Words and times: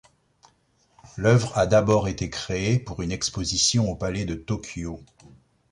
L'œuvre 1.15 1.55
a 1.59 1.67
d'abord 1.67 2.07
été 2.07 2.31
créée 2.31 2.79
pour 2.79 3.03
une 3.03 3.11
exposition 3.11 3.87
au 3.91 3.95
Palais 3.95 4.25
de 4.25 4.33
Tokyo. 4.33 4.99